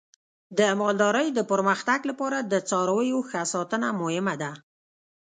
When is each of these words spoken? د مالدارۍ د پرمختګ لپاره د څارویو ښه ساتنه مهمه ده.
د 0.57 0.59
مالدارۍ 0.81 1.27
د 1.33 1.39
پرمختګ 1.51 1.99
لپاره 2.09 2.37
د 2.51 2.53
څارویو 2.69 3.19
ښه 3.29 3.41
ساتنه 3.53 3.87
مهمه 4.01 4.35
ده. 4.41 4.51